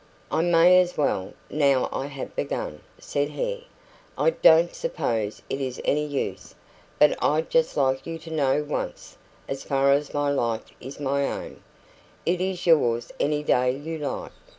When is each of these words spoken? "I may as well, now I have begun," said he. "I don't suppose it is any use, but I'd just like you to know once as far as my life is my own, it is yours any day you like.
"I 0.31 0.41
may 0.41 0.81
as 0.81 0.97
well, 0.97 1.33
now 1.51 1.87
I 1.91 2.07
have 2.07 2.35
begun," 2.35 2.79
said 2.97 3.29
he. 3.29 3.67
"I 4.17 4.31
don't 4.31 4.73
suppose 4.73 5.43
it 5.47 5.61
is 5.61 5.79
any 5.85 6.07
use, 6.07 6.55
but 6.97 7.15
I'd 7.23 7.51
just 7.51 7.77
like 7.77 8.07
you 8.07 8.17
to 8.17 8.31
know 8.31 8.63
once 8.67 9.19
as 9.47 9.63
far 9.63 9.91
as 9.91 10.11
my 10.11 10.31
life 10.31 10.65
is 10.79 10.99
my 10.99 11.27
own, 11.27 11.61
it 12.25 12.41
is 12.41 12.65
yours 12.65 13.11
any 13.19 13.43
day 13.43 13.69
you 13.77 13.99
like. 13.99 14.31